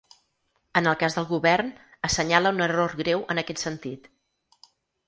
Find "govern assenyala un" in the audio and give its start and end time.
1.33-2.67